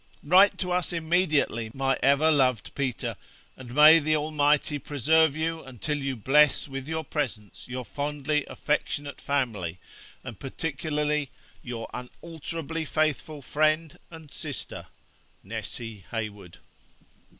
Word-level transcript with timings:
Write 0.23 0.57
to 0.57 0.71
us 0.71 0.91
immediately, 0.91 1.69
my 1.75 1.95
ever 2.01 2.31
loved 2.31 2.73
Peter, 2.73 3.15
and 3.55 3.71
may 3.75 3.99
the 3.99 4.15
Almighty 4.15 4.79
preserve 4.79 5.35
you 5.35 5.63
until 5.63 5.95
you 5.99 6.15
bless 6.15 6.67
with 6.67 6.87
your 6.87 7.03
presence 7.03 7.67
your 7.67 7.85
fondly 7.85 8.43
affectionate 8.47 9.21
family, 9.21 9.77
and 10.23 10.39
particularly 10.39 11.29
your 11.61 11.87
unalterably 11.93 12.83
faithful 12.83 13.43
friend 13.43 13.99
and 14.09 14.31
sister, 14.31 14.85
(Signed) 15.43 15.49
'NESSY 15.49 16.05
HEYWOOD.' 16.11 16.57